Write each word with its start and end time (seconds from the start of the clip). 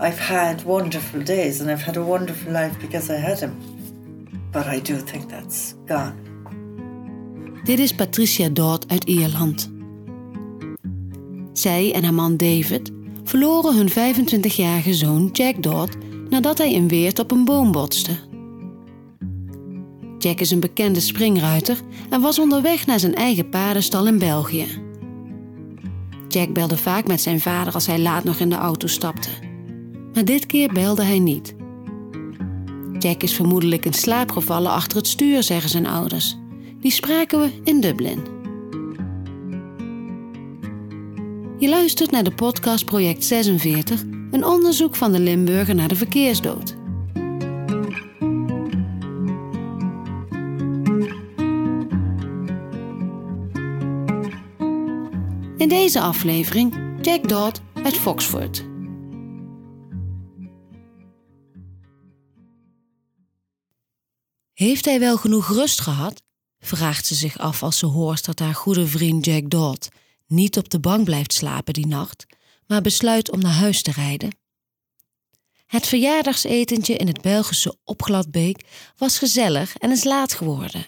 I've 0.00 0.18
had 0.18 0.62
wonderful 0.62 1.22
days 1.22 1.60
and 1.60 1.70
I've 1.70 1.84
had 1.84 1.96
a 1.96 2.02
wonderful 2.02 2.52
life 2.52 2.78
because 2.80 3.12
I 3.12 3.16
had 3.16 3.40
him. 3.40 3.56
But 4.50 4.66
I 4.66 4.80
do 4.80 4.96
think 4.96 5.28
that's 5.28 5.74
gone. 5.86 6.14
Dit 7.64 7.78
is 7.78 7.94
Patricia 7.94 8.48
Dodd 8.48 8.88
uit 8.88 9.04
Ierland. 9.04 9.72
Zij 11.52 11.92
en 11.92 12.04
haar 12.04 12.14
man 12.14 12.36
David 12.36 12.90
verloren 13.24 13.76
hun 13.76 13.90
25-jarige 13.90 14.94
zoon 14.94 15.28
Jack 15.32 15.62
Dodd 15.62 15.96
nadat 16.28 16.58
hij 16.58 16.72
in 16.72 16.88
Weert 16.88 17.18
op 17.18 17.30
een 17.30 17.44
boom 17.44 17.72
botste. 17.72 18.12
Jack 20.18 20.40
is 20.40 20.50
een 20.50 20.60
bekende 20.60 21.00
springruiter 21.00 21.80
en 22.10 22.20
was 22.20 22.38
onderweg 22.38 22.86
naar 22.86 23.00
zijn 23.00 23.14
eigen 23.14 23.48
paardenstal 23.48 24.06
in 24.06 24.18
België. 24.18 24.66
Jack 26.28 26.52
belde 26.52 26.76
vaak 26.76 27.06
met 27.06 27.20
zijn 27.20 27.40
vader 27.40 27.74
als 27.74 27.86
hij 27.86 27.98
laat 27.98 28.24
nog 28.24 28.38
in 28.38 28.48
de 28.48 28.56
auto 28.56 28.86
stapte. 28.86 29.43
Maar 30.14 30.24
dit 30.24 30.46
keer 30.46 30.72
belde 30.72 31.02
hij 31.02 31.18
niet. 31.18 31.54
Jack 32.98 33.22
is 33.22 33.34
vermoedelijk 33.34 33.84
in 33.84 33.92
slaap 33.92 34.30
gevallen 34.30 34.70
achter 34.70 34.96
het 34.96 35.06
stuur, 35.06 35.42
zeggen 35.42 35.70
zijn 35.70 35.86
ouders. 35.86 36.36
Die 36.80 36.90
spraken 36.90 37.40
we 37.40 37.50
in 37.64 37.80
Dublin. 37.80 38.22
Je 41.58 41.68
luistert 41.68 42.10
naar 42.10 42.24
de 42.24 42.34
podcast 42.34 42.84
Project 42.84 43.24
46, 43.24 44.02
een 44.30 44.44
onderzoek 44.44 44.96
van 44.96 45.12
de 45.12 45.20
Limburger 45.20 45.74
naar 45.74 45.88
de 45.88 45.96
verkeersdood. 45.96 46.76
In 55.56 55.68
deze 55.68 56.00
aflevering 56.00 56.74
Jack 57.00 57.28
Dodd 57.28 57.60
uit 57.82 57.96
Foxford. 57.96 58.73
Heeft 64.54 64.84
hij 64.84 65.00
wel 65.00 65.16
genoeg 65.16 65.48
rust 65.48 65.80
gehad? 65.80 66.22
vraagt 66.58 67.06
ze 67.06 67.14
zich 67.14 67.38
af 67.38 67.62
als 67.62 67.78
ze 67.78 67.86
hoort 67.86 68.24
dat 68.24 68.38
haar 68.38 68.54
goede 68.54 68.86
vriend 68.86 69.24
Jack 69.24 69.50
Dodd 69.50 69.88
niet 70.26 70.56
op 70.56 70.68
de 70.68 70.80
bank 70.80 71.04
blijft 71.04 71.32
slapen 71.32 71.72
die 71.72 71.86
nacht, 71.86 72.26
maar 72.66 72.80
besluit 72.80 73.30
om 73.30 73.40
naar 73.40 73.52
huis 73.52 73.82
te 73.82 73.92
rijden. 73.92 74.36
Het 75.66 75.86
verjaardagsetentje 75.86 76.96
in 76.96 77.06
het 77.06 77.20
Belgische 77.20 77.78
Opgladbeek 77.84 78.64
was 78.96 79.18
gezellig 79.18 79.76
en 79.76 79.90
is 79.90 80.04
laat 80.04 80.32
geworden. 80.32 80.86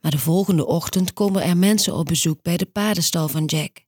Maar 0.00 0.10
de 0.10 0.18
volgende 0.18 0.66
ochtend 0.66 1.12
komen 1.12 1.42
er 1.42 1.56
mensen 1.56 1.94
op 1.94 2.06
bezoek 2.06 2.42
bij 2.42 2.56
de 2.56 2.66
paardenstal 2.66 3.28
van 3.28 3.44
Jack. 3.44 3.82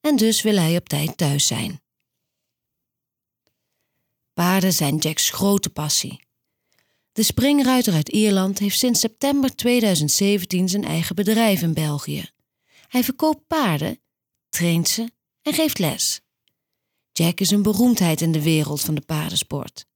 En 0.00 0.16
dus 0.16 0.42
wil 0.42 0.56
hij 0.56 0.76
op 0.76 0.88
tijd 0.88 1.16
thuis 1.16 1.46
zijn. 1.46 1.82
Paarden 4.32 4.72
zijn 4.72 4.96
Jacks 4.96 5.30
grote 5.30 5.70
passie. 5.70 6.20
De 7.14 7.22
springruiter 7.22 7.94
uit 7.94 8.08
Ierland 8.08 8.58
heeft 8.58 8.78
sinds 8.78 9.00
september 9.00 9.54
2017 9.56 10.68
zijn 10.68 10.84
eigen 10.84 11.14
bedrijf 11.14 11.62
in 11.62 11.74
België. 11.74 12.30
Hij 12.88 13.04
verkoopt 13.04 13.46
paarden, 13.46 14.00
traint 14.48 14.88
ze 14.88 15.10
en 15.42 15.52
geeft 15.52 15.78
les. 15.78 16.20
Jack 17.12 17.40
is 17.40 17.50
een 17.50 17.62
beroemdheid 17.62 18.20
in 18.20 18.32
de 18.32 18.42
wereld 18.42 18.80
van 18.80 18.94
de 18.94 19.00
paardensport. 19.00 19.86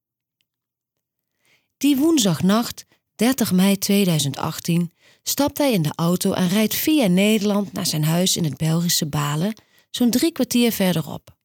Die 1.77 1.96
woensdagnacht, 1.96 2.84
30 3.14 3.52
mei 3.52 3.78
2018, 3.78 4.92
stapt 5.22 5.58
hij 5.58 5.72
in 5.72 5.83
de 5.83 5.92
auto 5.94 6.33
en 6.33 6.48
rijdt 6.48 6.74
via 6.74 7.06
Nederland 7.06 7.72
naar 7.72 7.86
zijn 7.86 8.05
huis 8.05 8.36
in 8.36 8.44
het 8.44 8.56
Belgische 8.56 9.06
Balen, 9.06 9.55
zo'n 9.91 10.11
drie 10.11 10.33
kwartier 10.33 10.72
verderop. 10.72 11.36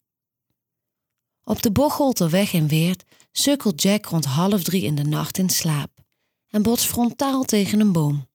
Op 1.44 1.62
de 1.62 1.72
Bocholterweg 1.72 2.54
in 2.54 2.68
Weert 2.68 3.04
sukkelt 3.32 3.82
Jack 3.82 4.06
rond 4.06 4.26
half 4.26 4.64
drie 4.64 4.84
in 4.84 4.96
de 4.96 5.04
nacht 5.04 5.38
in 5.38 5.50
slaap 5.50 5.92
en 6.48 6.62
botst 6.62 6.86
frontaal 6.86 7.44
tegen 7.44 7.80
een 7.80 7.92
boom. 7.92 8.28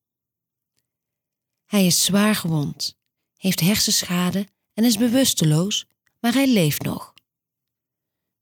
Hij 1.65 1.87
is 1.87 2.05
zwaar 2.05 2.35
gewond, 2.35 2.97
heeft 3.37 3.61
hersenschade 3.61 4.47
en 4.75 4.85
is 4.85 4.97
bewusteloos, 4.97 5.87
maar 6.21 6.33
hij 6.33 6.47
leeft 6.47 6.83
nog. 6.83 7.15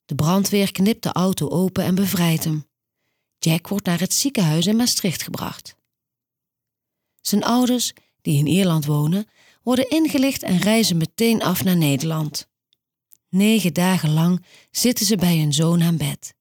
De 0.05 0.15
brandweer 0.15 0.73
knipt 0.73 1.03
de 1.03 1.13
auto 1.13 1.49
open 1.49 1.85
en 1.85 1.95
bevrijdt 1.95 2.45
hem. 2.45 2.67
Jack 3.39 3.69
wordt 3.69 3.87
naar 3.87 4.01
het 4.01 4.15
ziekenhuis 4.15 4.67
in 4.67 4.77
Maastricht 4.77 5.23
gebracht. 5.23 5.77
Zijn 7.21 7.45
ouders, 7.45 7.93
die 8.21 8.39
in 8.39 8.47
Ierland 8.47 8.85
wonen, 8.85 9.29
worden 9.63 9.91
ingelicht 9.91 10.43
en 10.43 10.59
reizen 10.59 10.97
meteen 10.97 11.43
af 11.43 11.65
naar 11.65 11.77
Nederland. 11.77 12.49
Negen 13.37 13.73
dagen 13.73 14.13
lang 14.13 14.45
zitten 14.71 15.07
ze 15.07 15.17
bij 15.17 15.39
hun 15.39 15.53
zoon 15.53 15.83
aan 15.83 15.97
bed. 15.97 16.35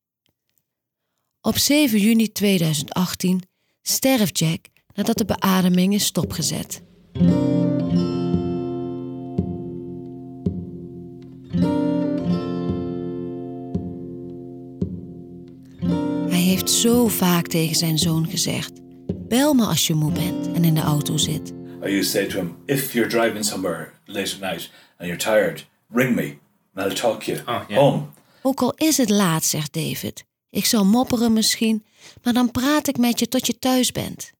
Op 1.42 1.58
7 1.58 2.00
juni 2.00 2.32
2018 2.32 3.42
sterft 3.82 4.40
Jack 4.40 4.66
nadat 4.94 5.18
de 5.18 5.26
beademing 5.26 5.94
is 5.94 6.06
stopgezet. 6.06 6.82
Hij 16.30 16.42
heeft 16.42 16.70
zo 16.70 17.08
vaak 17.08 17.48
tegen 17.48 17.76
zijn 17.76 17.98
zoon 17.98 18.30
gezegd: 18.30 18.72
Bel 19.28 19.54
me 19.54 19.66
als 19.66 19.88
je 19.88 19.94
moe 19.94 20.12
bent 20.12 20.48
en 20.54 20.64
in 20.64 20.74
de 20.76 20.82
auto 20.82 21.18
zit. 21.18 21.54
I 21.84 21.98
used 21.98 22.12
to 22.12 22.20
say 22.20 22.26
to 22.28 22.38
him, 22.38 22.58
if 22.66 22.94
you're 22.94 23.10
driving 23.10 23.46
somewhere 23.46 23.92
late 24.06 24.34
at 24.34 24.40
night 24.40 24.72
and 24.98 25.08
you're 25.10 25.24
tired, 25.24 25.68
ring 25.90 26.16
me 26.16 26.44
you 26.76 27.42
Oh, 27.48 27.62
yeah. 27.68 27.80
home. 27.80 28.06
Ook 28.42 28.62
al 28.62 28.74
is 28.76 28.98
het 28.98 29.10
laat, 29.10 29.44
zegt 29.44 29.74
David. 29.74 30.26
Ik 30.50 30.66
zal 30.66 30.86
mopperen 30.86 31.34
misschien, 31.34 31.86
maar 32.24 32.34
dan 32.34 32.52
praat 32.52 32.88
ik 32.88 32.98
met 32.98 33.20
je 33.20 33.28
tot 33.28 33.48
je 33.48 33.60
thuis 33.60 33.92
bent. 33.92 34.32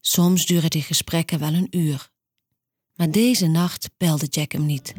Soms 0.00 0.46
duren 0.46 0.70
die 0.70 0.82
gesprekken 0.82 1.38
wel 1.38 1.52
een 1.54 1.68
uur. 1.70 2.08
Maar 2.94 3.10
deze 3.10 3.46
nacht 3.46 3.90
belde 3.96 4.26
Jack 4.26 4.52
hem 4.52 4.66
niet. 4.66 4.92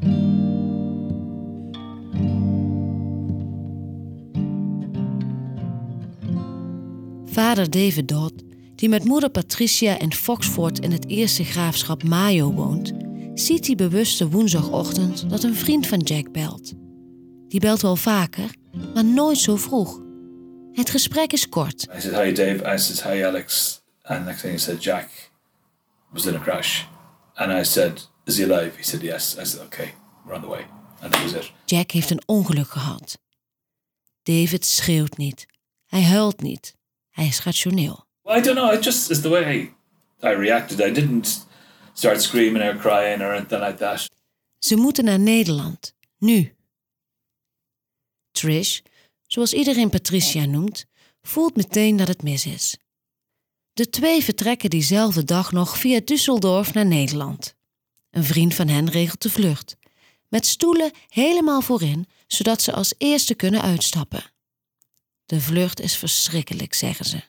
Vader 7.25 7.69
David 7.69 8.07
Dodd, 8.07 8.43
die 8.75 8.89
met 8.89 9.03
moeder 9.03 9.29
Patricia 9.29 9.99
in 9.99 10.13
Foxford 10.13 10.79
in 10.79 10.91
het 10.91 11.09
eerste 11.09 11.43
graafschap 11.43 12.03
Mayo 12.03 12.51
woont, 12.51 12.93
ziet 13.35 13.65
die 13.65 13.75
bewuste 13.75 14.29
woensdagochtend 14.29 15.29
dat 15.29 15.43
een 15.43 15.55
vriend 15.55 15.87
van 15.87 15.99
Jack 15.99 16.31
belt. 16.31 16.73
Die 17.47 17.59
belt 17.59 17.81
wel 17.81 17.95
vaker, 17.95 18.55
maar 18.93 19.05
nooit 19.05 19.37
zo 19.37 19.55
vroeg. 19.55 20.01
Het 20.71 20.89
gesprek 20.89 21.33
is 21.33 21.49
kort. 21.49 21.87
I 21.97 22.01
said, 22.01 22.23
hi 22.23 22.31
Dave. 22.31 22.73
I 22.73 22.77
said, 22.77 23.03
hi 23.03 23.23
Alex. 23.23 23.81
And 24.01 24.25
next 24.25 24.41
thing 24.41 24.53
he 24.53 24.59
said, 24.59 24.83
Jack 24.83 25.31
was 26.13 26.25
in 26.25 26.35
a 26.35 26.39
crash. 26.39 26.83
And 27.33 27.61
I 27.61 27.63
said, 27.63 28.09
is 28.23 28.37
he 28.37 28.43
alive? 28.43 28.71
He 28.77 28.83
said, 28.83 29.01
yes. 29.01 29.37
I 29.39 29.45
said, 29.45 29.65
okay, 29.65 29.93
we're 30.25 30.35
on 30.35 30.41
the 30.41 30.49
way. 30.49 30.65
And 31.01 31.13
that 31.13 31.23
was 31.23 31.33
it. 31.33 31.51
Jack 31.65 31.91
heeft 31.91 32.09
een 32.09 32.21
ongeluk 32.25 32.69
gehad. 32.69 33.17
David 34.23 34.65
schreeuwt 34.65 35.17
niet. 35.17 35.45
Hij 35.85 36.03
huilt 36.03 36.41
niet. 36.41 36.75
Hij 37.09 37.27
is 37.27 37.43
rationeel. 37.43 38.05
Well, 38.23 38.37
I 38.37 38.41
don't 38.41 38.57
know. 38.57 38.73
It 38.73 38.83
just 38.83 39.09
is 39.09 39.21
the 39.21 39.29
way 39.29 39.73
I 40.23 40.27
reacted. 40.27 40.79
I 40.79 40.91
didn't 40.91 41.45
start 41.95 42.21
screaming 42.21 42.63
or 42.63 42.75
crying 42.75 43.21
or 43.21 43.33
anything 43.33 43.63
like 43.63 43.77
that. 43.77 44.09
Ze 44.59 44.75
moeten 44.75 45.05
naar 45.05 45.19
Nederland. 45.19 45.93
Nu. 46.17 46.55
Trish, 48.31 48.79
zoals 49.27 49.53
iedereen 49.53 49.89
Patricia 49.89 50.45
noemt, 50.45 50.85
voelt 51.21 51.55
meteen 51.55 51.97
dat 51.97 52.07
het 52.07 52.23
mis 52.23 52.45
is. 52.45 52.77
De 53.73 53.89
twee 53.89 54.23
vertrekken 54.23 54.69
diezelfde 54.69 55.23
dag 55.23 55.51
nog 55.51 55.77
via 55.77 55.99
Düsseldorf 55.99 56.73
naar 56.73 56.85
Nederland. 56.85 57.55
Een 58.11 58.23
vriend 58.23 58.53
van 58.53 58.67
hen 58.67 58.89
regelt 58.89 59.21
de 59.21 59.29
vlucht. 59.29 59.77
Met 60.27 60.45
stoelen 60.45 60.91
helemaal 61.07 61.61
voorin, 61.61 62.07
zodat 62.27 62.61
ze 62.61 62.73
als 62.73 62.93
eerste 62.97 63.35
kunnen 63.35 63.61
uitstappen. 63.61 64.23
De 65.25 65.41
vlucht 65.41 65.79
is 65.79 65.97
verschrikkelijk, 65.97 66.73
zeggen 66.73 67.05
ze. 67.05 67.21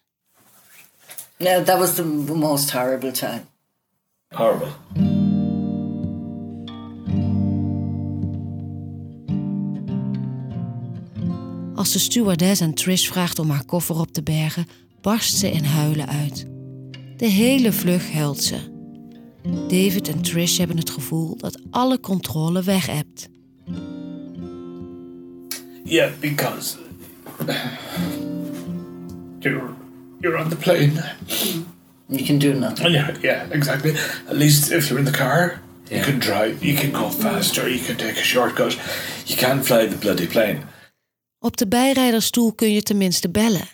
Yeah, 1.36 1.64
that 1.64 1.78
was 1.78 1.94
the 1.94 2.04
most 2.04 2.70
horrible 2.70 3.10
time. 3.10 3.44
Als 11.74 11.92
de 11.92 11.98
stewardess 11.98 12.62
aan 12.62 12.74
Trish 12.74 13.08
vraagt 13.08 13.38
om 13.38 13.50
haar 13.50 13.64
koffer 13.64 13.98
op 13.98 14.12
te 14.12 14.22
bergen, 14.22 14.66
barst 15.00 15.36
ze 15.36 15.50
in 15.50 15.64
huilen 15.64 16.08
uit. 16.08 16.46
De 17.16 17.26
hele 17.26 17.72
vlucht 17.72 18.12
huilt 18.12 18.42
ze. 18.42 18.58
David 19.68 20.08
en 20.08 20.22
Trish 20.22 20.58
hebben 20.58 20.78
het 20.78 20.90
gevoel 20.90 21.36
dat 21.36 21.58
alle 21.70 22.00
controle 22.00 22.62
weg 22.62 22.86
hebt. 22.86 23.28
Yeah, 25.84 26.10
because 26.20 26.76
you're 29.38 29.74
you're 30.20 30.42
on 30.42 30.48
the 30.48 30.56
plane. 30.56 31.14
You 32.08 32.24
can 32.26 32.38
do 32.38 32.52
nothing. 32.52 32.90
Yeah, 32.92 33.14
yeah, 33.20 33.46
exactly. 33.50 33.90
At 34.28 34.36
least 34.36 34.70
if 34.70 34.88
you're 34.88 34.98
in 34.98 35.04
the 35.12 35.18
car, 35.18 35.60
you 35.88 35.96
Yeah. 35.96 36.04
can 36.04 36.18
drive. 36.18 36.56
You 36.64 36.74
can 36.78 36.90
go 36.92 37.10
faster. 37.10 37.68
You 37.70 37.84
can 37.84 37.96
take 37.96 38.18
a 38.20 38.24
shortcut. 38.24 38.76
You 39.24 39.36
can't 39.38 39.64
fly 39.66 39.88
the 39.88 39.96
bloody 39.96 40.26
plane. 40.26 40.58
Op 41.38 41.56
de 41.56 41.66
bijrijderstoel 41.68 42.52
kun 42.52 42.72
je 42.72 42.82
tenminste 42.82 43.28
bellen. 43.30 43.68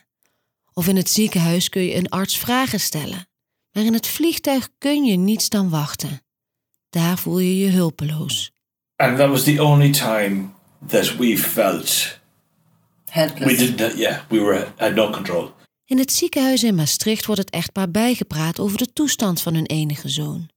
Of 0.72 0.88
in 0.88 0.96
het 0.96 1.10
ziekenhuis 1.10 1.68
kun 1.68 1.82
je 1.82 1.94
een 1.94 2.08
arts 2.08 2.38
vragen 2.38 2.80
stellen. 2.80 3.26
Maar 3.72 3.84
in 3.84 3.92
het 3.94 4.06
vliegtuig 4.06 4.68
kun 4.78 5.04
je 5.04 5.16
niets 5.16 5.48
dan 5.48 5.70
wachten. 5.70 6.22
Daar 6.90 7.18
voel 7.18 7.38
je 7.38 7.58
je 7.58 7.70
hulpeloos. 7.70 8.52
And 8.96 9.16
that 9.16 9.28
was 9.28 9.42
the 9.44 9.62
only 9.62 9.90
time 9.90 10.46
that 10.86 11.16
we 11.16 11.38
felt 11.38 12.18
Helpless. 13.10 13.44
we 13.60 13.74
didn't. 13.74 13.98
Yeah, 13.98 14.18
we 14.28 14.38
were 14.40 14.66
had 14.76 14.94
no 14.94 15.10
control. 15.10 15.50
In 15.92 15.98
het 15.98 16.12
ziekenhuis 16.12 16.62
in 16.62 16.74
Maastricht 16.74 17.26
wordt 17.26 17.40
het 17.40 17.50
echtpaar 17.50 17.90
bijgepraat 17.90 18.60
over 18.60 18.78
de 18.78 18.92
toestand 18.92 19.40
van 19.40 19.54
hun 19.54 19.66
enige 19.66 20.08
zoon. 20.08 20.50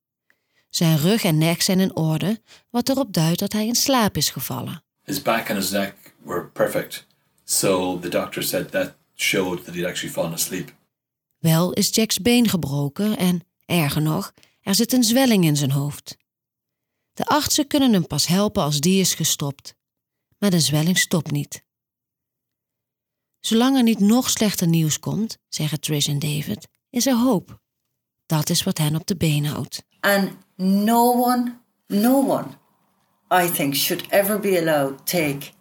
Zijn 0.69 0.97
rug 0.97 1.23
en 1.23 1.37
nek 1.37 1.61
zijn 1.61 1.79
in 1.79 1.95
orde, 1.95 2.41
wat 2.69 2.89
erop 2.89 3.13
duidt 3.13 3.39
dat 3.39 3.51
hij 3.51 3.67
in 3.67 3.75
slaap 3.75 4.17
is 4.17 4.29
gevallen. 4.29 4.83
His 5.03 5.21
back 5.21 5.49
and 5.49 5.59
his 5.59 5.69
neck 5.69 6.15
were 6.23 6.45
perfect, 6.45 7.07
so 7.43 7.99
the 7.99 8.09
doctor 8.09 8.43
said 8.43 8.71
that 8.71 8.95
showed 9.15 9.65
that 9.65 9.73
he'd 9.73 9.85
actually 9.85 10.13
fallen 10.13 10.33
asleep. 10.33 10.73
Wel 11.37 11.73
is 11.73 11.95
Jack's 11.95 12.21
been 12.21 12.49
gebroken 12.49 13.17
en, 13.17 13.43
erger 13.65 14.01
nog, 14.01 14.33
er 14.61 14.75
zit 14.75 14.93
een 14.93 15.03
zwelling 15.03 15.45
in 15.45 15.57
zijn 15.57 15.71
hoofd. 15.71 16.17
De 17.13 17.25
artsen 17.25 17.67
kunnen 17.67 17.93
hem 17.93 18.07
pas 18.07 18.27
helpen 18.27 18.63
als 18.63 18.79
die 18.79 18.99
is 18.99 19.13
gestopt. 19.13 19.75
Maar 20.37 20.49
de 20.49 20.59
zwelling 20.59 20.97
stopt 20.97 21.31
niet. 21.31 21.64
Zolang 23.45 23.77
er 23.77 23.83
niet 23.83 23.99
nog 23.99 24.29
slechter 24.29 24.67
nieuws 24.67 24.99
komt, 24.99 25.37
zeggen 25.49 25.79
Trish 25.79 26.07
en 26.07 26.19
David, 26.19 26.67
is 26.89 27.05
er 27.05 27.15
hoop. 27.15 27.59
Dat 28.25 28.49
is 28.49 28.63
wat 28.63 28.77
hen 28.77 28.95
op 28.95 29.07
de 29.07 29.15
been 29.15 29.45
houdt. 29.45 29.83
And 29.99 30.31
no 30.55 31.11
one, 31.11 31.55
no 31.87 32.27
one, 32.27 32.47
I 33.45 33.51
think, 33.51 33.75
should 33.75 34.05
ever 34.09 34.39
be 34.39 34.59
allowed 34.59 34.97
to 34.97 35.03
take 35.03 35.51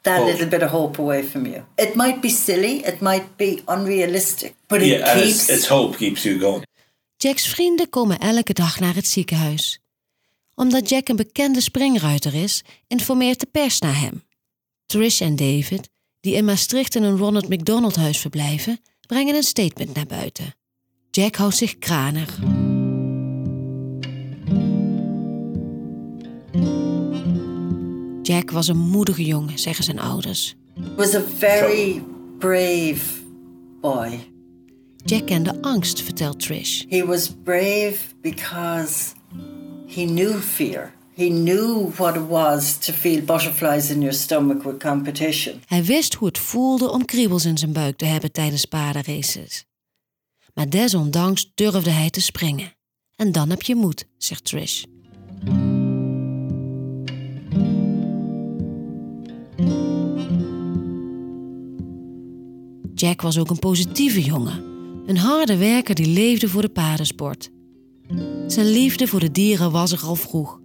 that 0.00 0.18
Hope. 0.18 0.30
little 0.30 0.48
bit 0.48 0.62
of 0.62 0.70
hope 0.70 1.00
away 1.00 1.24
from 1.24 1.46
you. 1.46 1.64
It 1.74 1.94
might 1.94 2.20
be 2.20 2.28
silly, 2.28 2.76
it 2.76 3.00
might 3.00 3.36
be 3.36 3.62
unrealistic, 3.66 4.54
but 4.66 4.80
it 4.80 4.86
yeah, 4.86 5.14
keeps. 5.14 5.28
it's, 5.28 5.48
it's 5.48 5.68
hope 5.68 5.96
keeps 5.96 6.22
you 6.22 6.38
going. 6.38 6.66
Jack's 7.16 7.48
vrienden 7.48 7.88
komen 7.88 8.18
elke 8.18 8.52
dag 8.52 8.80
naar 8.80 8.94
het 8.94 9.06
ziekenhuis. 9.06 9.80
Omdat 10.54 10.88
Jack 10.88 11.08
een 11.08 11.16
bekende 11.16 11.60
springruiter 11.60 12.34
is, 12.34 12.62
informeert 12.86 13.40
de 13.40 13.46
pers 13.46 13.78
naar 13.78 14.00
hem. 14.00 14.22
Trish 14.86 15.20
en 15.20 15.36
David, 15.36 15.90
die 16.22 16.34
in 16.34 16.44
Maastricht 16.44 16.94
in 16.94 17.02
een 17.02 17.16
Ronald 17.16 17.48
McDonald 17.48 17.96
huis 17.96 18.18
verblijven, 18.18 18.80
brengen 19.06 19.34
een 19.34 19.42
statement 19.42 19.94
naar 19.94 20.06
buiten. 20.06 20.54
Jack 21.10 21.36
houdt 21.36 21.56
zich 21.56 21.78
kranig. 21.78 22.38
Jack 28.22 28.50
was 28.50 28.68
een 28.68 28.78
moedige 28.78 29.24
jongen, 29.24 29.58
zeggen 29.58 29.84
zijn 29.84 29.98
ouders. 29.98 30.54
was 30.96 31.14
a 31.14 31.22
very 31.38 32.02
brave 32.38 33.20
boy. 33.80 34.18
Jack 35.04 35.26
kende 35.26 35.62
angst, 35.62 36.02
vertelt 36.02 36.40
Trish. 36.40 36.84
He 36.88 37.04
was 37.04 37.30
brave 37.44 37.98
because 38.20 39.14
he 39.86 40.04
knew 40.04 40.40
fear. 40.40 40.92
He 41.14 41.28
knew 41.28 41.94
what 41.96 42.16
it 42.16 42.28
was 42.28 42.76
to 42.78 42.92
feel 42.92 43.24
butterflies 43.24 43.90
in 43.90 43.98
your 43.98 44.14
stomach 44.14 44.62
with 44.62 44.78
competition. 44.78 45.62
Hij 45.66 45.84
wist 45.84 46.14
hoe 46.14 46.28
het 46.28 46.38
voelde 46.38 46.90
om 46.90 47.04
kriebels 47.04 47.44
in 47.44 47.58
zijn 47.58 47.72
buik 47.72 47.96
te 47.96 48.04
hebben 48.04 48.32
tijdens 48.32 48.64
paardenraces. 48.64 49.64
Maar 50.54 50.70
desondanks 50.70 51.50
durfde 51.54 51.90
hij 51.90 52.10
te 52.10 52.20
springen. 52.20 52.74
En 53.16 53.32
dan 53.32 53.50
heb 53.50 53.62
je 53.62 53.74
moed, 53.74 54.06
zegt 54.18 54.44
Trish. 54.44 54.84
Jack 62.94 63.22
was 63.22 63.38
ook 63.38 63.50
een 63.50 63.58
positieve 63.58 64.22
jongen. 64.22 64.64
Een 65.06 65.18
harde 65.18 65.56
werker 65.56 65.94
die 65.94 66.06
leefde 66.06 66.48
voor 66.48 66.62
de 66.62 66.68
paardensport. 66.68 67.50
Zijn 68.46 68.66
liefde 68.66 69.06
voor 69.06 69.20
de 69.20 69.30
dieren 69.30 69.70
was 69.70 69.92
er 69.92 70.02
al 70.04 70.14
vroeg. 70.14 70.61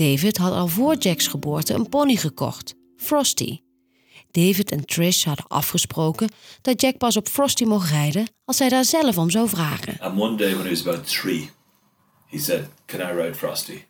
David 0.00 0.36
had 0.36 0.52
al 0.52 0.68
voor 0.68 0.96
Jack's 0.96 1.26
geboorte 1.26 1.74
een 1.74 1.88
pony 1.88 2.16
gekocht, 2.16 2.74
Frosty. 2.96 3.60
David 4.30 4.70
en 4.70 4.84
Trish 4.84 5.24
hadden 5.24 5.46
afgesproken 5.46 6.30
dat 6.62 6.80
Jack 6.80 6.98
pas 6.98 7.16
op 7.16 7.28
Frosty 7.28 7.64
mocht 7.64 7.90
rijden 7.90 8.28
als 8.44 8.58
hij 8.58 8.68
daar 8.68 8.84
zelf 8.84 9.18
om 9.18 9.30
zou 9.30 9.48
vragen. 9.48 9.98
And 9.98 10.20
one 10.20 10.36
day 10.36 10.52
when 10.52 10.64
he 10.64 10.70
was 10.70 10.80
about 10.80 11.08
three, 11.08 11.50
he 12.26 12.38
said, 12.38 12.68
"Can 12.86 13.00
I 13.00 13.20
ride 13.20 13.34
Frosty?" 13.34 13.82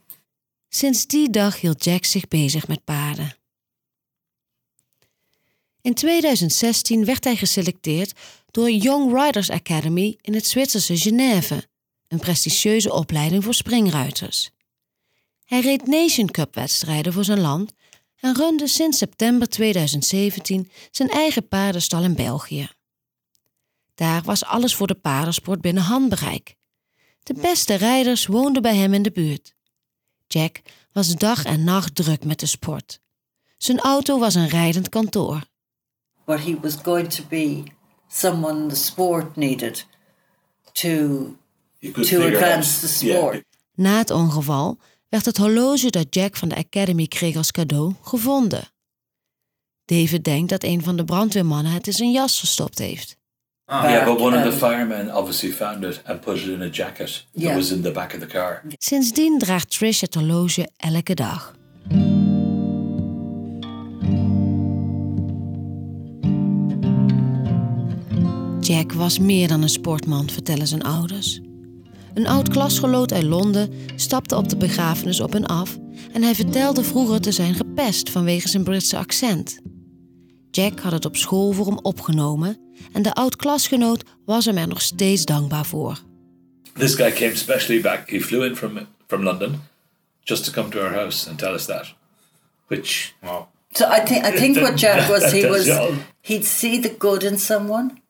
Sinds 0.68 1.06
die 1.06 1.30
dag 1.30 1.60
hield 1.60 1.84
Jack 1.84 2.04
zich 2.04 2.28
bezig 2.28 2.68
met 2.68 2.84
paarden. 2.84 3.36
In 5.80 5.94
2016 5.94 7.04
werd 7.04 7.24
hij 7.24 7.36
geselecteerd 7.36 8.12
door 8.50 8.70
Young 8.70 9.22
Riders 9.22 9.50
Academy 9.50 10.18
in 10.20 10.34
het 10.34 10.46
Zwitserse 10.46 10.96
Genève, 10.96 11.68
een 12.08 12.18
prestigieuze 12.18 12.92
opleiding 12.92 13.44
voor 13.44 13.54
springruiters. 13.54 14.50
Hij 15.50 15.60
reed 15.60 15.86
Nation 15.86 16.30
Cup 16.30 16.54
wedstrijden 16.54 17.12
voor 17.12 17.24
zijn 17.24 17.40
land 17.40 17.72
en 18.20 18.34
runde 18.34 18.66
sinds 18.66 18.98
september 18.98 19.48
2017 19.48 20.70
zijn 20.90 21.08
eigen 21.08 21.48
paardenstal 21.48 22.02
in 22.02 22.14
België. 22.14 22.68
Daar 23.94 24.22
was 24.22 24.44
alles 24.44 24.74
voor 24.74 24.86
de 24.86 24.94
paardensport 24.94 25.60
binnen 25.60 25.82
handbereik. 25.82 26.54
De 27.22 27.34
beste 27.34 27.74
rijders 27.74 28.26
woonden 28.26 28.62
bij 28.62 28.76
hem 28.76 28.94
in 28.94 29.02
de 29.02 29.10
buurt. 29.10 29.54
Jack 30.26 30.60
was 30.92 31.14
dag 31.14 31.44
en 31.44 31.64
nacht 31.64 31.94
druk 31.94 32.24
met 32.24 32.40
de 32.40 32.46
sport. 32.46 33.00
Zijn 33.56 33.80
auto 33.80 34.18
was 34.18 34.34
een 34.34 34.48
rijdend 34.48 34.88
kantoor. 34.88 35.40
But 36.24 36.44
he 36.44 36.60
was 36.60 36.76
going 36.82 37.12
to 37.12 37.24
be 37.28 37.62
someone 38.08 38.66
the 38.66 38.76
sport 38.76 39.36
needed 39.36 39.86
to 40.72 40.88
To 41.80 42.22
advance 42.22 42.80
the 42.80 43.06
Yeah, 43.06 43.16
sport. 43.16 43.44
Na 43.74 43.98
het 43.98 44.10
ongeval 44.10 44.78
werd 45.10 45.24
het 45.24 45.36
horloge 45.36 45.90
dat 45.90 46.06
Jack 46.10 46.36
van 46.36 46.48
de 46.48 46.56
Academy 46.56 47.06
kreeg 47.06 47.36
als 47.36 47.50
cadeau 47.50 47.94
gevonden. 48.02 48.68
David 49.84 50.24
denkt 50.24 50.48
dat 50.50 50.64
een 50.64 50.82
van 50.82 50.96
de 50.96 51.04
brandweermannen 51.04 51.72
het 51.72 51.86
in 51.86 51.92
zijn 51.92 52.10
jas 52.10 52.38
verstopt 52.38 52.78
heeft. 52.78 53.18
yeah, 53.66 54.04
but 54.04 54.20
one 54.20 54.36
of 54.36 54.42
the 54.42 54.48
um, 54.66 54.70
firemen 54.70 55.16
obviously 55.16 55.52
found 55.52 55.84
it 55.84 56.00
and 56.04 56.20
put 56.20 56.36
it 56.36 56.46
in 56.46 56.62
a 56.62 56.68
jacket 56.68 57.26
that 57.32 57.42
Yeah. 57.42 57.54
was 57.56 57.70
in 57.70 57.82
the 57.82 57.90
back 57.90 58.12
of 58.14 58.20
the 58.20 58.26
car. 58.26 58.62
Sindsdien 58.78 59.38
draagt 59.38 59.70
Trish 59.70 60.00
het 60.00 60.14
horloge 60.14 60.68
elke 60.76 61.14
dag. 61.14 61.54
Jack 68.60 68.92
was 68.92 69.18
meer 69.18 69.48
dan 69.48 69.62
een 69.62 69.68
sportman, 69.68 70.30
vertellen 70.30 70.66
zijn 70.66 70.82
ouders. 70.82 71.40
Een 72.14 72.26
oud 72.26 72.48
klasgenoot 72.48 73.12
uit 73.12 73.22
Londen 73.22 73.72
stapte 73.96 74.36
op 74.36 74.48
de 74.48 74.56
begrafenis 74.56 75.20
op 75.20 75.34
en 75.34 75.46
af 75.46 75.78
en 76.12 76.22
hij 76.22 76.34
vertelde 76.34 76.84
vroeger 76.84 77.20
te 77.20 77.32
zijn 77.32 77.54
gepest 77.54 78.10
vanwege 78.10 78.48
zijn 78.48 78.64
Britse 78.64 78.96
accent. 78.96 79.58
Jack 80.50 80.80
had 80.80 80.92
het 80.92 81.04
op 81.04 81.16
school 81.16 81.52
voor 81.52 81.66
hem 81.66 81.78
opgenomen 81.78 82.58
en 82.92 83.02
de 83.02 83.14
oud 83.14 83.36
klasgenoot 83.36 84.02
was 84.24 84.44
hem 84.44 84.56
er 84.56 84.68
nog 84.68 84.80
steeds 84.80 85.24
dankbaar 85.24 85.66
voor. 85.66 85.98
This 86.78 86.94
guy 86.94 87.12
came 87.12 87.36
specially 87.36 87.80
back. 87.80 88.10
He 88.10 88.20
flew 88.20 88.44
in 88.44 88.56
from 88.56 88.78
from 89.06 89.22
London 89.22 89.60
just 90.24 90.44
to 90.44 90.52
come 90.52 90.68
to 90.70 90.80
our 90.80 90.94
house 90.94 91.28
and 91.28 91.38
tell 91.38 91.54
us 91.54 91.66
that. 91.66 91.94
Which, 92.66 93.14
wow. 93.22 93.48
So 93.72 93.86
I 93.86 94.00
think 94.04 94.24
I 94.24 94.30
think 94.30 94.56
what 94.56 94.78
Jack 94.78 95.08
was 95.08 95.32
he 95.32 95.46
was 95.50 95.68
he'd 96.20 96.44
see 96.44 96.80
the 96.80 96.96
good 96.98 97.22
in 97.22 97.38
someone, 97.38 98.00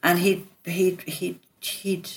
and 0.00 0.18
he'd 0.18 0.46
he'd 0.64 1.02
he'd 1.06 1.38
he'd 1.60 2.08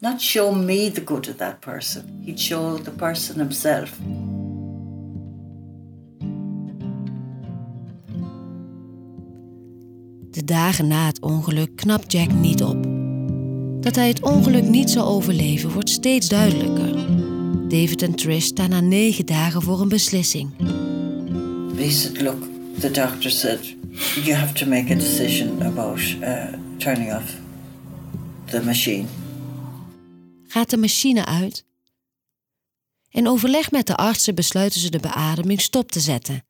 not 0.00 0.20
show 0.20 0.52
me 0.52 0.90
the 0.90 1.00
good 1.00 1.28
of 1.28 1.36
that 1.36 1.60
person. 1.60 2.22
He'd 2.24 2.40
show 2.40 2.78
the 2.78 2.90
person 2.90 3.38
himself. 3.38 3.98
De 10.30 10.44
dagen 10.44 10.86
na 10.86 11.06
het 11.06 11.20
ongeluk 11.20 11.76
knapt 11.76 12.12
Jack 12.12 12.32
niet 12.32 12.62
op. 12.62 12.86
Dat 13.82 13.94
hij 13.94 14.08
het 14.08 14.22
ongeluk 14.22 14.68
niet 14.68 14.90
zal 14.90 15.06
overleven 15.06 15.70
wordt 15.70 15.90
steeds 15.90 16.28
duidelijker. 16.28 16.94
David 17.68 18.02
en 18.02 18.14
Trish 18.14 18.44
staan 18.44 18.70
na 18.70 18.80
negen 18.80 19.26
dagen 19.26 19.62
voor 19.62 19.80
een 19.80 19.88
beslissing. 19.88 20.50
He 21.76 21.90
said, 21.90 22.20
"Look, 22.20 22.42
the 22.78 22.90
doctor 22.90 23.30
said 23.30 23.74
you 24.24 24.34
have 24.34 24.52
to 24.52 24.66
make 24.66 24.92
a 24.92 24.94
decision 24.94 25.62
about 25.62 26.00
uh, 26.20 26.44
turning 26.76 27.14
off 27.14 27.34
the 28.44 28.62
machine." 28.64 29.19
Gaat 30.50 30.70
de 30.70 30.76
machine 30.76 31.24
uit? 31.24 31.64
In 33.10 33.28
overleg 33.28 33.70
met 33.70 33.86
de 33.86 33.96
artsen 33.96 34.34
besluiten 34.34 34.80
ze 34.80 34.90
de 34.90 34.98
beademing 34.98 35.60
stop 35.60 35.90
te 35.90 36.00
zetten. 36.00 36.44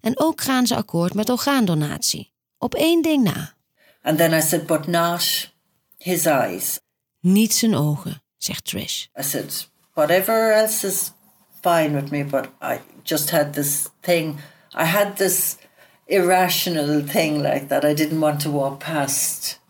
En 0.00 0.20
ook 0.20 0.40
gaan 0.40 0.66
ze 0.66 0.76
akkoord 0.76 1.14
met 1.14 1.28
orgaandonatie. 1.28 2.32
Op 2.58 2.74
één 2.74 3.02
ding 3.02 3.22
na. 3.22 3.54
And 4.02 4.18
then 4.18 4.32
I 4.32 4.40
said, 4.40 4.66
"But 4.66 4.86
not 4.86 5.52
his 5.98 6.24
eyes." 6.26 6.80
Niet 7.20 7.54
zijn 7.54 7.74
ogen, 7.74 8.22
zegt 8.36 8.64
Trish. 8.64 9.06
I 9.20 9.22
said, 9.22 9.68
whatever 9.92 10.52
else 10.52 10.86
is 10.86 11.12
fine 11.60 12.00
with 12.00 12.10
me, 12.10 12.24
but 12.24 12.48
I 12.62 12.80
just 13.02 13.30
had 13.30 13.52
this 13.52 13.88
thing. 14.00 14.36
I 14.78 14.84
had 14.84 15.16
this 15.16 15.56
irrational 16.06 17.04
thing 17.06 17.36
like 17.36 17.66
that. 17.66 17.84
I 17.84 17.94
didn't 17.94 18.20
want 18.20 18.40
to 18.40 18.50
walk 18.50 18.78
past 18.78 19.60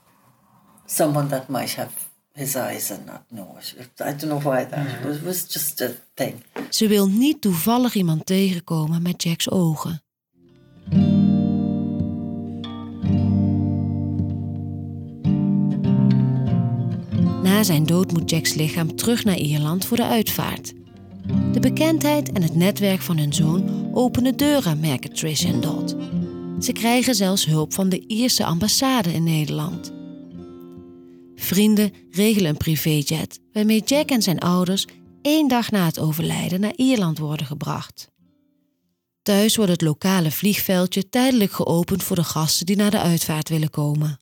someone 0.86 1.28
that 1.28 1.48
might 1.48 1.74
have 1.74 2.03
his 2.34 2.56
eyes 2.56 2.90
and 2.90 3.06
not. 3.06 3.74
I 4.00 4.12
don't 4.12 4.28
know 4.28 4.40
why 4.40 4.64
that. 4.64 4.86
It 4.86 5.06
was, 5.06 5.20
was 5.20 5.52
just 5.52 5.80
a 5.80 5.90
thing. 6.14 6.42
Ze 6.70 6.88
wil 6.88 7.08
niet 7.08 7.40
toevallig 7.40 7.94
iemand 7.94 8.26
tegenkomen 8.26 9.02
met 9.02 9.22
Jack's 9.22 9.50
ogen. 9.50 10.02
Na 17.42 17.62
zijn 17.62 17.86
dood 17.86 18.12
moet 18.12 18.30
Jacks 18.30 18.54
lichaam 18.54 18.96
terug 18.96 19.24
naar 19.24 19.38
Ierland 19.38 19.86
voor 19.86 19.96
de 19.96 20.06
uitvaart. 20.06 20.72
De 21.52 21.60
bekendheid 21.60 22.32
en 22.32 22.42
het 22.42 22.54
netwerk 22.54 23.00
van 23.00 23.18
hun 23.18 23.32
zoon 23.32 23.90
openen 23.92 24.36
deuren, 24.36 24.80
merken 24.80 25.12
Trish 25.12 25.44
en 25.44 25.60
Dot. 25.60 25.96
Ze 26.60 26.72
krijgen 26.72 27.14
zelfs 27.14 27.46
hulp 27.46 27.74
van 27.74 27.88
de 27.88 28.06
Ierse 28.06 28.44
ambassade 28.44 29.12
in 29.12 29.24
Nederland. 29.24 29.93
Vrienden 31.44 31.92
regelen 32.10 32.50
een 32.50 32.56
privéjet 32.56 33.40
waarmee 33.52 33.82
Jack 33.82 34.08
en 34.08 34.22
zijn 34.22 34.38
ouders 34.38 34.86
één 35.22 35.48
dag 35.48 35.70
na 35.70 35.84
het 35.84 35.98
overlijden 35.98 36.60
naar 36.60 36.72
Ierland 36.76 37.18
worden 37.18 37.46
gebracht. 37.46 38.10
Thuis 39.22 39.56
wordt 39.56 39.70
het 39.70 39.82
lokale 39.82 40.30
vliegveldje 40.30 41.08
tijdelijk 41.08 41.52
geopend 41.52 42.02
voor 42.02 42.16
de 42.16 42.24
gasten 42.24 42.66
die 42.66 42.76
naar 42.76 42.90
de 42.90 43.00
uitvaart 43.00 43.48
willen 43.48 43.70
komen. 43.70 44.18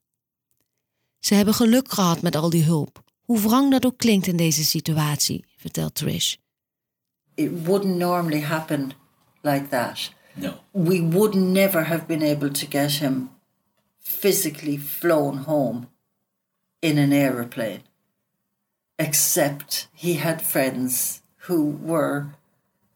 Ze 1.19 1.35
hebben 1.35 1.55
geluk 1.55 1.93
gehad 1.93 2.23
met 2.23 2.37
al 2.37 2.51
die 2.51 2.63
hulp, 2.63 3.03
hoe 3.23 3.41
wrang 3.41 3.71
dat 3.71 3.87
ook 3.87 3.99
klinkt 3.99 4.27
in 4.27 4.37
deze 4.37 4.65
situatie, 4.65 5.45
vertelt 5.57 5.95
Trish. 5.95 6.35
It 7.35 7.51
wouldn't 7.65 7.97
normally 7.97 8.43
happen 8.43 8.93
like 9.43 9.69
that. 9.69 10.13
No. 10.35 10.53
We 10.71 11.09
would 11.09 11.35
never 11.35 11.87
have 11.87 12.05
been 12.07 12.23
able 12.23 12.51
to 12.51 12.67
get 12.69 12.91
him 12.91 13.31
physically 13.99 14.79
flown 14.79 15.37
home 15.37 15.91
in 16.83 16.99
an 16.99 17.13
aeroplane, 17.13 17.83
except 18.97 19.89
he 19.93 20.19
had 20.19 20.43
friends 20.43 21.21
who 21.47 21.79
were 21.85 22.27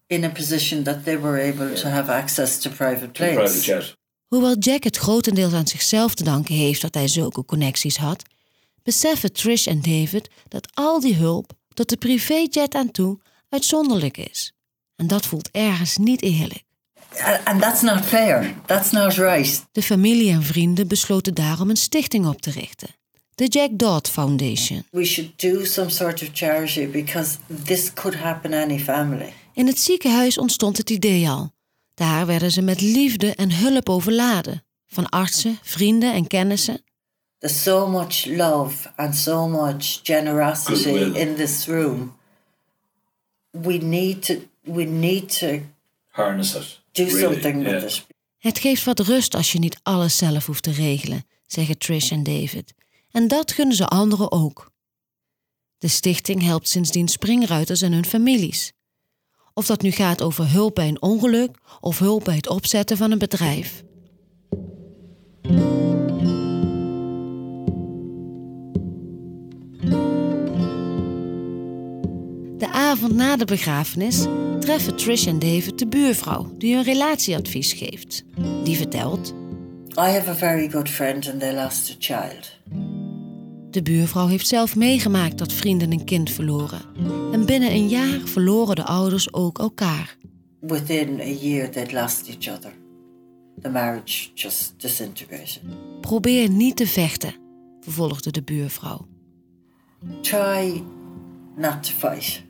in 0.07 0.25
a 0.25 0.31
position 0.31 0.83
that 0.85 1.05
they 1.05 1.21
were 1.21 1.41
able 1.41 1.75
to 1.75 1.89
have 1.89 2.13
access 2.13 2.59
to 2.59 2.71
private 2.71 3.13
planes. 3.13 3.35
Private 3.35 3.65
jet. 3.65 3.97
Hoewel 4.27 4.57
Jack 4.59 4.85
het 4.85 4.97
grotendeels 4.97 5.53
aan 5.53 5.67
zichzelf 5.67 6.15
te 6.15 6.25
danken 6.25 6.55
heeft 6.55 6.81
dat 6.81 6.95
hij 6.95 7.09
zulke 7.09 7.45
connecties 7.45 7.97
had, 7.97 8.23
beseffen 8.83 9.33
Trish 9.33 9.67
en 9.67 9.83
David 9.83 10.31
dat 10.49 10.69
al 10.75 11.01
die 11.01 11.15
hulp 11.15 11.53
tot 11.75 11.89
de 11.89 11.97
privéjet 11.97 12.75
aan 12.75 12.91
toe 12.91 13.19
uitzonderlijk 13.49 14.17
is. 14.17 14.53
En 14.97 15.07
dat 15.07 15.27
voelt 15.27 15.51
ergens 15.51 15.97
niet 15.97 16.23
eerlijk. 16.23 16.65
And 17.45 17.61
that's 17.61 17.83
not 17.83 18.05
fair. 18.05 18.55
That's 18.67 18.91
not 18.91 19.13
right. 19.13 19.67
De 19.73 19.83
familie 19.83 20.31
en 20.31 20.43
vrienden 20.43 20.89
besloten 20.89 21.35
daarom 21.35 21.71
een 21.71 21.77
stichting 21.77 22.27
op 22.27 22.41
te 22.41 22.51
richten. 22.51 22.89
De 23.37 23.47
Jack 23.47 23.71
Dodd 23.73 24.09
Foundation. 24.09 24.85
We 24.91 25.05
should 25.05 25.39
do 25.39 25.65
some 25.65 25.91
sort 25.91 26.23
of 26.23 26.29
charity 26.33 26.87
because 26.87 27.39
this 27.65 27.93
could 27.93 28.19
happen 28.19 28.53
any 28.55 28.79
family. 28.79 29.33
In 29.55 29.67
het 29.67 29.79
ziekenhuis 29.79 30.39
ontstond 30.39 30.77
het 30.77 30.91
idee 30.91 31.29
al. 31.29 31.53
Daar 31.95 32.27
werden 32.27 32.51
ze 32.51 32.63
met 32.63 32.81
liefde 32.81 33.35
en 33.35 33.53
hulp 33.53 33.89
overladen. 33.89 34.65
Van 34.87 35.09
artsen, 35.09 35.59
vrienden 35.63 36.13
en 36.15 36.27
kennissen. 36.27 36.83
There's 37.39 37.63
so 37.63 37.89
much 37.89 38.25
love 38.25 38.93
and 38.97 39.17
so 39.17 39.49
much 39.49 40.01
generosity 40.03 40.83
Goodwill. 40.83 41.15
in 41.15 41.35
this 41.35 41.67
room. 41.67 42.17
We 43.51 43.73
need 43.73 44.23
to 44.23 44.35
we 44.63 44.85
need 44.85 45.39
to 45.39 45.59
Harness 46.09 46.55
it. 46.55 46.81
do 46.93 47.05
really, 47.05 47.21
something 47.21 47.63
yeah. 47.63 47.83
with 47.83 47.93
it. 47.93 48.07
Het 48.39 48.59
geeft 48.59 48.85
wat 48.85 49.01
rust 49.01 49.35
als 49.35 49.53
je 49.53 49.59
niet 49.59 49.79
alles 49.83 50.17
zelf 50.17 50.47
hoeft 50.47 50.63
te 50.63 50.73
regelen, 50.73 51.27
zeggen 51.47 51.79
Trish 51.79 52.11
en 52.11 52.23
David. 52.23 52.75
En 53.17 53.29
dat 53.29 53.53
gunnen 53.53 53.77
ze 53.77 53.87
anderen 53.87 54.33
ook. 54.33 54.71
De 55.79 55.89
stichting 55.89 56.43
helpt 56.43 56.69
sindsdien 56.69 57.09
springruiters 57.09 57.83
en 57.83 57.93
hun 57.93 58.05
families. 58.05 58.73
Of 59.55 59.67
dat 59.67 59.83
nu 59.83 59.91
gaat 59.91 60.23
over 60.23 60.51
hulp 60.51 60.75
bij 60.75 60.89
een 60.89 61.03
ongeluk 61.03 61.59
of 61.81 61.99
hulp 61.99 62.25
bij 62.25 62.35
het 62.35 62.49
opzetten 62.49 62.97
van 62.97 63.11
een 63.11 63.19
bedrijf. 63.19 63.85
De 72.59 72.69
avond 72.73 73.15
na 73.15 73.37
de 73.37 73.45
begrafenis 73.45 74.27
treffen 74.61 74.97
Trish 74.97 75.27
en 75.27 75.39
David 75.39 75.79
de 75.79 75.87
buurvrouw 75.87 76.53
die 76.59 76.75
hun 76.75 76.85
relatieadvies 76.85 77.73
geeft. 77.73 78.25
Die 78.65 78.77
vertelt: 78.77 79.35
I 79.99 80.11
have 80.11 80.31
a 80.31 80.35
very 80.35 80.71
good 80.71 80.89
friend 80.89 81.31
and 81.31 81.41
they 81.41 81.55
lost 81.55 81.91
a 81.91 81.95
child. 81.99 82.57
De 83.77 83.83
buurvrouw 83.83 84.27
heeft 84.27 84.47
zelf 84.47 84.77
meegemaakt 84.77 85.39
dat 85.39 85.53
vrienden 85.53 85.93
een 85.93 86.05
kind 86.05 86.31
verloren. 86.31 86.83
En 87.33 87.47
binnen 87.47 87.71
een 87.71 87.89
jaar 87.89 88.21
verloren 88.25 88.77
de 88.77 88.85
ouders 88.85 89.33
ook 89.33 89.59
elkaar. 89.59 90.17
Within 90.61 91.21
a 91.21 91.25
year 91.25 91.71
they'd 91.71 91.93
lost 91.93 92.29
each 92.29 92.57
other. 92.57 92.73
The 93.63 93.69
marriage 93.69 94.29
just 94.35 94.75
disintegrated. 94.77 95.61
Probeer 96.01 96.51
niet 96.51 96.77
te 96.77 96.87
vechten, 96.87 97.35
vervolgde 97.81 98.31
de 98.31 98.43
buurvrouw. 98.43 99.07
Try 100.21 100.83
not 101.57 101.83
to 101.83 102.09
fight. 102.09 102.43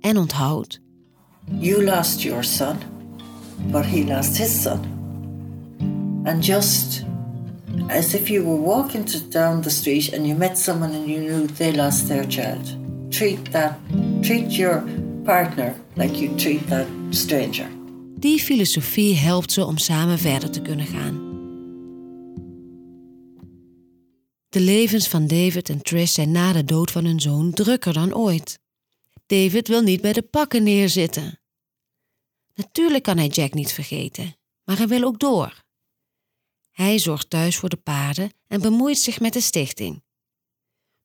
En 0.00 0.16
onthoud, 0.16 0.80
You 1.58 1.84
lost 1.84 2.22
your 2.22 2.44
son, 2.44 2.76
but 3.70 3.84
he 3.84 4.04
lost 4.04 4.36
his 4.36 4.62
son. 4.62 4.80
And 6.24 6.46
just 6.46 7.04
as 7.88 8.14
if 8.14 8.28
you 8.28 8.44
were 8.44 8.60
walking 8.60 9.04
to, 9.04 9.18
down 9.28 9.62
the 9.62 9.70
street 9.70 10.12
and 10.12 10.26
you 10.26 10.36
met 10.36 10.58
someone 10.58 10.94
and 10.94 11.06
you 11.06 11.20
knew 11.20 11.46
they 11.46 11.72
lost 11.72 12.08
their 12.08 12.26
child, 12.28 12.76
treat 13.10 13.52
that, 13.52 13.78
treat 14.22 14.50
your 14.50 14.82
partner 15.24 15.74
like 15.96 16.20
you 16.20 16.36
treat 16.36 16.66
that 16.68 16.86
stranger. 17.10 17.68
die 18.22 18.40
filosofie 18.40 19.16
helpt 19.16 19.52
ze 19.52 19.64
om 19.64 19.78
samen 19.78 20.18
verder 20.18 20.50
te 20.50 20.62
kunnen 20.62 20.86
gaan. 20.86 21.30
De 24.48 24.60
levens 24.60 25.08
van 25.08 25.26
David 25.26 25.68
en 25.68 25.82
Trish 25.82 26.12
zijn 26.12 26.30
na 26.30 26.52
de 26.52 26.64
dood 26.64 26.90
van 26.90 27.04
hun 27.04 27.20
zoon 27.20 27.52
drukker 27.52 27.92
dan 27.92 28.14
ooit. 28.14 28.58
David 29.26 29.68
wil 29.68 29.82
niet 29.82 30.00
bij 30.00 30.12
de 30.12 30.22
pakken 30.22 30.62
neerzitten. 30.62 31.40
Natuurlijk 32.54 33.02
kan 33.02 33.16
hij 33.16 33.26
Jack 33.26 33.54
niet 33.54 33.72
vergeten, 33.72 34.36
maar 34.64 34.76
hij 34.76 34.88
wil 34.88 35.02
ook 35.02 35.18
door. 35.18 35.61
Hij 36.72 36.98
zorgt 36.98 37.30
thuis 37.30 37.56
voor 37.56 37.68
de 37.68 37.76
paarden 37.76 38.32
en 38.48 38.60
bemoeit 38.60 38.98
zich 38.98 39.20
met 39.20 39.32
de 39.32 39.40
stichting. 39.40 40.02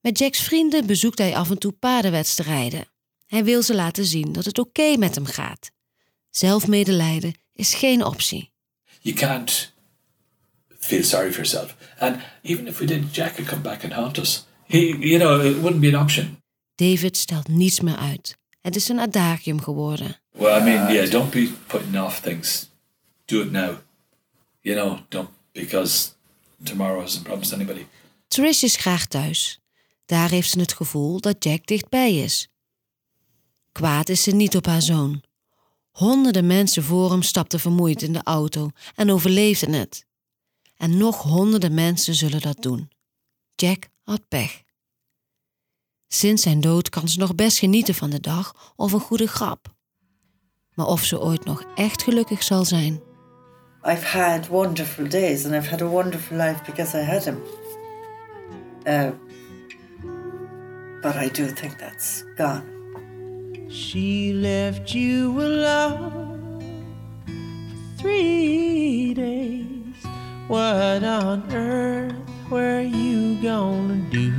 Met 0.02 0.20
Jacks 0.20 0.42
vrienden 0.42 0.86
bezoekt 0.86 1.18
hij 1.18 1.36
af 1.36 1.50
en 1.50 1.58
toe 1.58 1.72
paardenwedstrijden. 1.72 2.88
Hij 3.26 3.44
wil 3.44 3.62
ze 3.64 3.76
laten 3.76 4.06
zien 4.06 4.32
dat 4.32 4.46
het 4.46 4.60
oké 4.60 4.98
met 4.98 5.16
hem 5.16 5.26
gaat. 5.26 5.72
Zelfmedelijden 6.30 7.34
is 7.54 7.74
geen 7.74 8.06
optie. 8.06 8.52
You 9.00 9.16
can't 9.16 9.74
feel 10.80 11.04
sorry 11.04 11.32
for 11.32 11.44
yourself. 11.44 11.76
And 12.00 12.22
even 12.42 12.68
if 12.68 12.78
we 12.78 12.86
did, 12.86 13.16
Jack 13.16 13.34
could 13.34 13.50
come 13.50 13.62
back 13.62 13.84
and 13.84 13.94
haunt 13.94 14.18
us. 14.18 14.46
He, 14.66 14.78
you 15.00 15.18
know, 15.18 15.46
it 15.46 15.56
wouldn't 15.62 15.82
be 15.82 15.88
an 15.96 16.02
option. 16.02 16.42
David 16.76 17.18
stelt 17.18 17.48
niets 17.48 17.80
meer 17.80 17.96
uit. 17.96 18.38
Het 18.62 18.76
is 18.76 18.90
een 18.90 19.00
adagium 19.00 19.62
geworden. 19.62 20.20
Well, 20.32 20.62
I 20.62 20.64
mean, 20.64 20.94
yeah, 20.94 21.12
don't 21.12 21.32
be 21.32 21.52
putting 21.68 22.00
off 22.00 22.20
things. 22.20 22.70
Do 23.26 23.42
it 23.42 23.52
now. 23.52 23.78
You 24.62 24.80
know, 24.80 25.00
don't 25.10 25.30
because 25.58 26.10
tomorrow 26.64 27.04
isn't 27.04 27.24
promised 27.24 27.54
anybody. 27.54 27.86
Trish 28.28 28.64
is 28.64 28.76
graag 28.76 29.06
thuis. 29.06 29.60
Daar 30.06 30.30
heeft 30.30 30.50
ze 30.50 30.60
het 30.60 30.74
gevoel 30.74 31.20
dat 31.20 31.44
Jack 31.44 31.66
dichtbij 31.66 32.16
is. 32.16 32.48
Kwaad 33.72 34.10
is 34.10 34.24
ze 34.24 34.32
niet 34.32 34.56
op 34.56 34.66
haar 34.66 34.82
zoon. 34.82 35.24
Honderden 35.92 36.48
mensen 36.48 36.84
voor 36.84 37.12
hem 37.12 37.22
stapten 37.22 37.60
vermoeid 37.60 38.02
in 38.02 38.14
de 38.14 38.24
auto 38.24 38.70
en 38.96 39.12
overleefden 39.12 39.74
het. 39.74 40.06
En 40.76 40.98
nog 40.98 41.22
honderden 41.22 41.74
mensen 41.74 42.16
zullen 42.16 42.42
dat 42.42 42.62
doen. 42.62 42.90
Jack 43.56 43.88
had 44.04 44.28
pech. 44.28 44.64
Sinds 46.08 46.42
zijn 46.42 46.62
dood 46.62 46.90
kan 46.90 47.10
ze 47.10 47.20
nog 47.20 47.36
best 47.36 47.58
genieten 47.58 47.96
van 47.96 48.10
de 48.10 48.20
dag 48.20 48.74
of 48.76 48.92
een 48.92 49.00
goede 49.00 49.28
grap. 49.28 49.76
Maar 50.74 50.86
of 50.86 51.04
ze 51.04 51.22
ooit 51.22 51.46
nog 51.46 51.64
echt 51.76 52.04
gelukkig 52.04 52.44
zal 52.44 52.66
zijn, 52.66 53.02
I've 53.84 54.04
had 54.04 54.50
wonderful 54.50 55.08
days 55.08 55.46
and 55.46 55.56
I've 55.56 55.68
had 55.68 55.82
a 55.82 55.88
wonderful 55.88 56.38
life 56.38 56.62
because 56.66 56.96
I 56.96 57.02
had 57.02 57.24
him. 57.24 57.42
Uh, 58.86 59.12
but 61.02 61.16
I 61.16 61.30
do 61.30 61.48
think 61.48 61.78
that's 61.78 62.24
gone. 62.36 62.64
She 63.70 64.34
left 64.34 64.94
you 64.94 65.42
alone 65.42 66.62
for 67.26 68.02
three 68.02 69.14
days. 69.14 69.66
What 70.48 71.04
on 71.04 71.44
earth 71.54 72.16
were 72.50 72.82
you 72.82 73.42
gonna 73.42 74.10
do? 74.10 74.32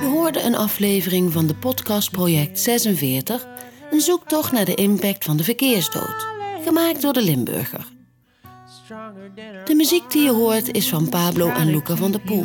Je 0.00 0.06
hoorde 0.06 0.42
een 0.42 0.54
aflevering 0.54 1.32
van 1.32 1.46
de 1.46 1.54
podcast 1.54 2.10
Project 2.10 2.60
46, 2.60 3.46
een 3.90 4.00
zoektocht 4.00 4.52
naar 4.52 4.64
de 4.64 4.74
impact 4.74 5.24
van 5.24 5.36
de 5.36 5.44
verkeersdood, 5.44 6.26
gemaakt 6.68 7.02
door 7.02 7.12
de 7.12 7.22
Limburger. 7.22 7.86
De 9.64 9.74
muziek 9.74 10.10
die 10.10 10.22
je 10.22 10.30
hoort 10.30 10.72
is 10.72 10.88
van 10.88 11.08
Pablo 11.08 11.48
en 11.48 11.70
Luca 11.70 11.96
van 11.96 12.10
der 12.10 12.20
Poel. 12.20 12.44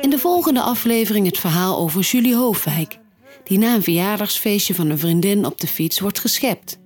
In 0.00 0.10
de 0.10 0.18
volgende 0.18 0.60
aflevering 0.60 1.26
het 1.26 1.38
verhaal 1.38 1.78
over 1.78 2.00
Julie 2.00 2.34
Hoofwijk, 2.34 2.98
die 3.44 3.58
na 3.58 3.74
een 3.74 3.82
verjaardagsfeestje 3.82 4.74
van 4.74 4.90
een 4.90 4.98
vriendin 4.98 5.46
op 5.46 5.60
de 5.60 5.66
fiets 5.66 6.00
wordt 6.00 6.18
geschept. 6.18 6.78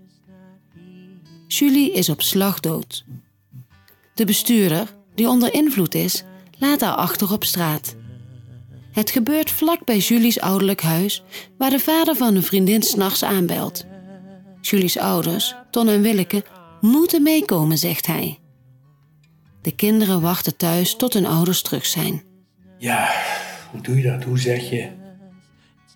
Julie 1.47 1.93
is 1.93 2.09
op 2.09 2.23
slag 2.23 2.61
dood. 2.61 3.05
De 4.15 4.25
bestuurder, 4.25 4.95
die 5.15 5.29
onder 5.29 5.55
invloed 5.55 5.95
is, 5.95 6.25
laat 6.59 6.81
haar 6.81 6.95
achter 6.95 7.33
op 7.33 7.45
straat. 7.45 7.95
Het 8.93 9.11
gebeurt 9.11 9.51
vlak 9.51 9.85
bij 9.85 9.99
Julie's 9.99 10.39
ouderlijk 10.39 10.83
huis, 10.83 11.23
waar 11.59 11.71
de 11.71 11.79
vader 11.79 12.17
van 12.17 12.35
een 12.35 12.43
vriendin 12.43 12.83
s'nachts 12.83 13.25
aanbelt. 13.25 13.89
Julie's 14.61 14.97
ouders, 14.97 15.55
Ton 15.71 15.89
en 15.89 16.03
Willeke, 16.03 16.45
moeten 16.81 17.23
meekomen, 17.23 17.79
zegt 17.79 18.07
hij. 18.07 18.39
De 19.63 19.75
kinderen 19.75 20.21
wachten 20.21 20.57
thuis 20.57 20.97
tot 20.97 21.13
hun 21.13 21.27
ouders 21.27 21.63
terug 21.63 21.87
zijn. 21.87 22.23
Ja, 22.79 23.11
hoe 23.71 23.81
doe 23.81 23.97
je 23.97 24.03
dat? 24.03 24.25
Hoe 24.25 24.39
zeg 24.39 24.71
je? 24.71 24.91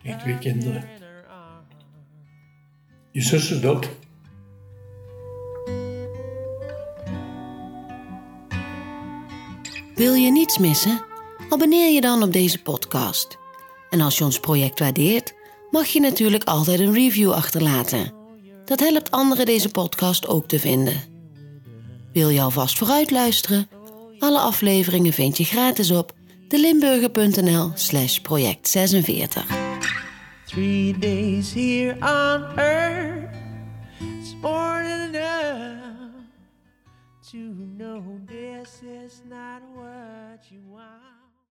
Echt 0.03 0.21
twee 0.21 0.39
kinderen. 0.39 0.85
Je 3.11 3.21
zus 3.21 3.51
is 3.51 3.61
dood. 3.61 3.89
Wil 9.95 10.15
je 10.15 10.31
niets 10.31 10.59
missen? 10.59 11.05
Abonneer 11.49 11.93
je 11.93 12.01
dan 12.01 12.23
op 12.23 12.33
deze 12.33 12.63
podcast. 12.63 13.39
En 13.91 14.01
als 14.01 14.19
je 14.19 14.25
ons 14.25 14.41
project 14.41 14.79
waardeert, 14.79 15.35
mag 15.71 15.87
je 15.87 16.01
natuurlijk 16.01 16.45
altijd 16.45 16.81
een 16.81 16.93
review 16.93 17.33
achterlaten. 17.33 18.24
Dat 18.65 18.81
helpt 18.81 19.11
anderen 19.11 19.47
deze 19.47 19.69
podcast 19.69 20.27
ook 20.27 20.49
te 20.49 20.61
vinden. 20.61 21.03
Wil 22.13 22.29
je 22.29 22.41
alvast 22.41 22.79
vooruit 22.79 23.11
luisteren? 23.11 23.69
Alle 24.19 24.39
afleveringen 24.39 25.13
vind 25.13 25.37
je 25.37 25.45
gratis 25.45 25.91
op 25.91 26.13
delimburger.nl 26.49 27.71
slash 27.75 28.19
project 28.19 28.69
46. 28.69 29.47
Three 30.47 30.99
days 30.99 31.53
here 31.53 31.95
on 31.95 32.59
earth 32.59 32.95
to 37.35 37.53
know 37.77 38.01
this 38.29 38.81
is 38.83 39.23
not 39.29 39.61
what 39.75 40.47
you 40.51 40.61
want. 40.71 41.14